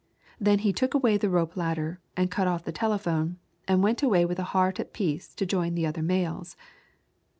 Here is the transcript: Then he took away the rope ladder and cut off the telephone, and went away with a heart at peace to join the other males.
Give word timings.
Then 0.39 0.57
he 0.65 0.73
took 0.73 0.95
away 0.95 1.17
the 1.17 1.29
rope 1.29 1.55
ladder 1.55 1.99
and 2.17 2.31
cut 2.31 2.47
off 2.47 2.63
the 2.63 2.71
telephone, 2.71 3.37
and 3.67 3.83
went 3.83 4.01
away 4.01 4.25
with 4.25 4.39
a 4.39 4.45
heart 4.49 4.79
at 4.79 4.93
peace 4.93 5.31
to 5.35 5.45
join 5.45 5.75
the 5.75 5.85
other 5.85 6.01
males. 6.01 6.57